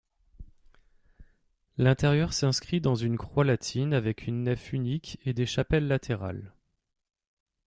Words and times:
L'intérieur 1.77 2.33
s'inscrit 2.33 2.81
dans 2.81 2.95
une 2.95 3.19
croix 3.19 3.43
latine 3.45 3.93
avec 3.93 4.25
une 4.25 4.45
nef 4.45 4.73
unique 4.73 5.19
et 5.27 5.33
des 5.33 5.45
chapelles 5.45 5.87
latérales. 5.87 6.55